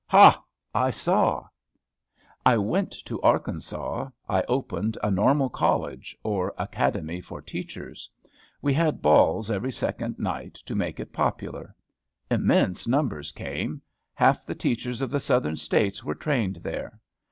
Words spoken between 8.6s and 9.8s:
We had balls every